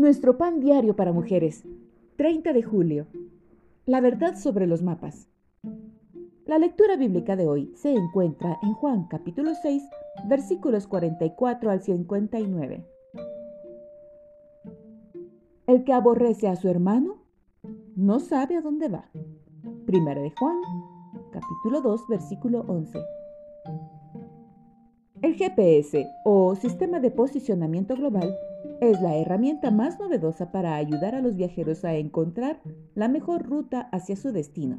[0.00, 1.62] Nuestro pan diario para mujeres.
[2.16, 3.06] 30 de julio.
[3.84, 5.28] La verdad sobre los mapas.
[6.46, 9.82] La lectura bíblica de hoy se encuentra en Juan capítulo 6,
[10.26, 12.82] versículos 44 al 59.
[15.66, 17.18] El que aborrece a su hermano
[17.94, 19.10] no sabe a dónde va.
[19.84, 20.56] Primera de Juan
[21.30, 22.98] capítulo 2, versículo 11.
[25.20, 28.34] El GPS o Sistema de Posicionamiento Global
[28.80, 32.60] es la herramienta más novedosa para ayudar a los viajeros a encontrar
[32.94, 34.78] la mejor ruta hacia su destino.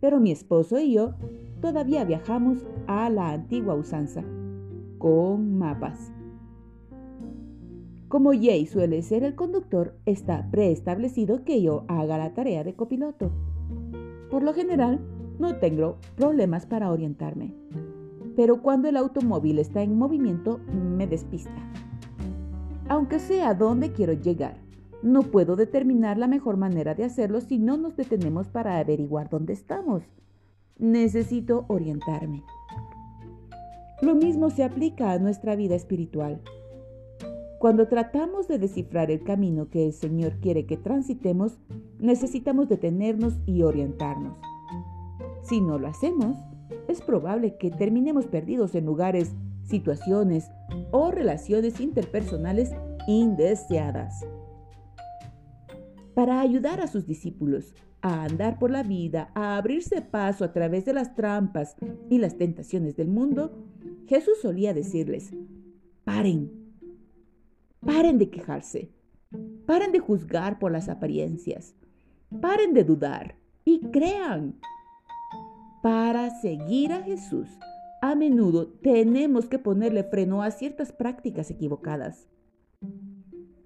[0.00, 1.14] Pero mi esposo y yo
[1.60, 4.22] todavía viajamos a la antigua usanza,
[4.98, 6.12] con mapas.
[8.08, 13.32] Como Jay suele ser el conductor, está preestablecido que yo haga la tarea de copiloto.
[14.30, 15.00] Por lo general,
[15.40, 17.52] no tengo problemas para orientarme.
[18.36, 21.50] Pero cuando el automóvil está en movimiento, me despista
[22.88, 24.56] aunque sé a dónde quiero llegar.
[25.02, 29.52] No puedo determinar la mejor manera de hacerlo si no nos detenemos para averiguar dónde
[29.52, 30.02] estamos.
[30.78, 32.42] Necesito orientarme.
[34.02, 36.40] Lo mismo se aplica a nuestra vida espiritual.
[37.58, 41.58] Cuando tratamos de descifrar el camino que el Señor quiere que transitemos,
[41.98, 44.38] necesitamos detenernos y orientarnos.
[45.42, 46.36] Si no lo hacemos,
[46.88, 49.32] es probable que terminemos perdidos en lugares
[49.66, 50.50] situaciones
[50.90, 52.70] o relaciones interpersonales
[53.06, 54.24] indeseadas.
[56.14, 60.84] Para ayudar a sus discípulos a andar por la vida, a abrirse paso a través
[60.84, 61.76] de las trampas
[62.08, 63.52] y las tentaciones del mundo,
[64.06, 65.34] Jesús solía decirles,
[66.04, 66.50] paren,
[67.80, 68.90] paren de quejarse,
[69.66, 71.74] paren de juzgar por las apariencias,
[72.40, 74.58] paren de dudar y crean.
[75.82, 77.48] Para seguir a Jesús
[78.02, 82.28] a menudo tenemos que ponerle freno a ciertas prácticas equivocadas.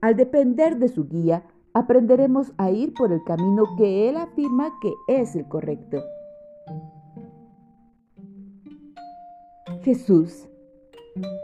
[0.00, 4.92] Al depender de su guía, aprenderemos a ir por el camino que Él afirma que
[5.08, 6.02] es el correcto.
[9.82, 10.48] Jesús,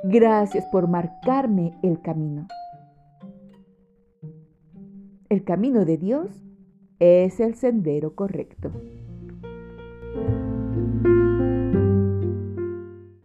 [0.05, 2.47] gracias por marcarme el camino.
[5.29, 6.31] El camino de Dios
[6.99, 8.71] es el sendero correcto.